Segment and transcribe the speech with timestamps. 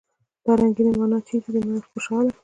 [0.43, 2.31] دا رنګينې معنی چېرې دي خوشحاله!